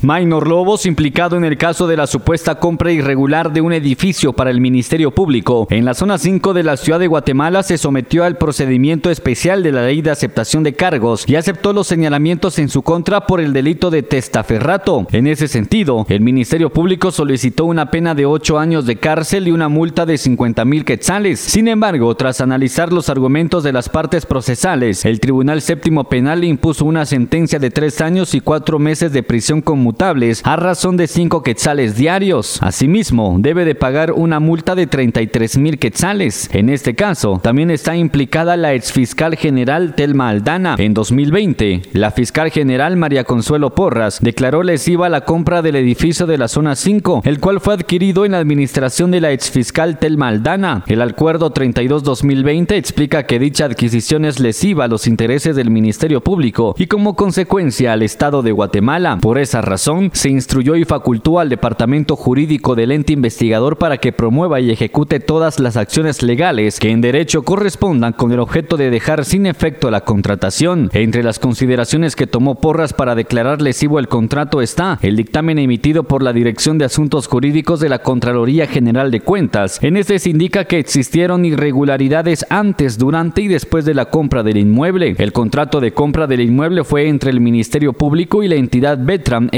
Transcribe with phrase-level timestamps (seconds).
[0.00, 4.50] Minor Lobos, implicado en el caso de la supuesta compra irregular de un edificio para
[4.50, 8.38] el Ministerio Público en la zona 5 de la ciudad de Guatemala, se sometió al
[8.38, 12.82] procedimiento especial de la ley de aceptación de cargos y aceptó los señalamientos en su
[12.82, 15.08] contra por el delito de testaferrato.
[15.10, 19.50] En ese sentido, el Ministerio Público solicitó una pena de ocho años de cárcel y
[19.50, 21.40] una multa de 50 mil quetzales.
[21.40, 26.84] Sin embargo, tras analizar los argumentos de las partes procesales, el Tribunal Séptimo Penal impuso
[26.84, 31.42] una sentencia de tres años y cuatro meses de prisión común a razón de 5
[31.42, 32.58] quetzales diarios.
[32.62, 36.50] Asimismo, debe de pagar una multa de 33 mil quetzales.
[36.52, 40.76] En este caso, también está implicada la exfiscal general Telma Aldana.
[40.78, 46.38] En 2020, la fiscal general María Consuelo Porras declaró lesiva la compra del edificio de
[46.38, 50.84] la zona 5, el cual fue adquirido en la administración de la exfiscal Telma Aldana.
[50.86, 56.74] El acuerdo 32-2020 explica que dicha adquisición es lesiva a los intereses del Ministerio Público
[56.78, 59.18] y como consecuencia al Estado de Guatemala.
[59.20, 64.12] Por esa razón, se instruyó y facultó al Departamento Jurídico del ente investigador para que
[64.12, 68.90] promueva y ejecute todas las acciones legales que en derecho correspondan con el objeto de
[68.90, 70.90] dejar sin efecto la contratación.
[70.92, 76.02] Entre las consideraciones que tomó Porras para declarar lesivo el contrato está el dictamen emitido
[76.02, 79.78] por la Dirección de Asuntos Jurídicos de la Contraloría General de Cuentas.
[79.82, 84.56] En este se indica que existieron irregularidades antes, durante y después de la compra del
[84.56, 85.14] inmueble.
[85.18, 89.48] El contrato de compra del inmueble fue entre el Ministerio Público y la entidad Betram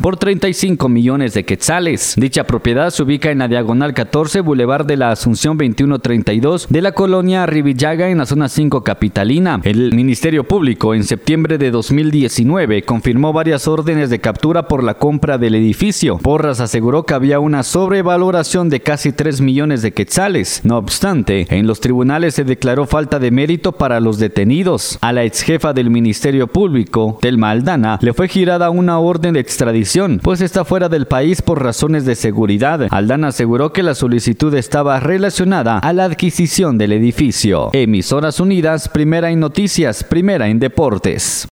[0.00, 2.14] Por 35 millones de quetzales.
[2.16, 6.92] Dicha propiedad se ubica en la diagonal 14, Boulevard de la Asunción 2132 de la
[6.92, 9.60] colonia Rivillaga en la zona 5 capitalina.
[9.62, 15.36] El Ministerio Público en septiembre de 2019 confirmó varias órdenes de captura por la compra
[15.36, 16.16] del edificio.
[16.16, 20.62] Porras aseguró que había una sobrevaloración de casi 3 millones de quetzales.
[20.64, 24.96] No obstante, en los tribunales se declaró falta de mérito para los detenidos.
[25.02, 29.49] A la ex jefa del Ministerio Público, Telma Aldana, le fue girada una orden de
[29.50, 32.86] extradición, pues está fuera del país por razones de seguridad.
[32.88, 37.70] Aldana aseguró que la solicitud estaba relacionada a la adquisición del edificio.
[37.72, 41.48] Emisoras Unidas, primera en noticias, primera en deportes.